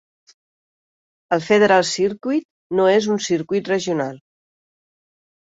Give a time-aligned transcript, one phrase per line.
[1.37, 2.47] El Federal Circuit
[2.81, 4.19] no és un circuit regional.